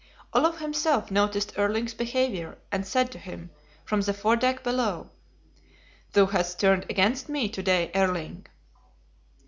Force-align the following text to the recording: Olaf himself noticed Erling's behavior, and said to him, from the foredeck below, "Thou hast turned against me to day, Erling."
Olaf 0.33 0.57
himself 0.57 1.11
noticed 1.11 1.53
Erling's 1.59 1.93
behavior, 1.93 2.57
and 2.71 2.87
said 2.87 3.11
to 3.11 3.19
him, 3.19 3.51
from 3.85 4.01
the 4.01 4.15
foredeck 4.15 4.63
below, 4.63 5.11
"Thou 6.13 6.25
hast 6.25 6.59
turned 6.59 6.87
against 6.89 7.29
me 7.29 7.47
to 7.49 7.61
day, 7.61 7.91
Erling." 7.93 8.47